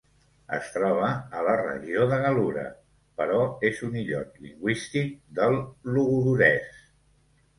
Es 0.57 0.69
troba 0.75 1.09
a 1.39 1.41
la 1.47 1.51
regió 1.59 2.05
de 2.13 2.17
Gal·lura, 2.23 2.63
però 3.21 3.43
és 3.69 3.83
un 3.89 3.99
illot 4.03 4.41
lingüístic 4.45 5.11
del 5.41 5.59
logudorès. 5.99 6.81